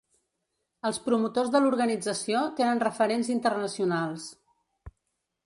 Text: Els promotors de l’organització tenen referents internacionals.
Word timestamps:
Els 0.89 0.99
promotors 1.07 1.51
de 1.55 1.61
l’organització 1.65 2.41
tenen 2.61 2.83
referents 2.87 3.31
internacionals. 3.35 4.27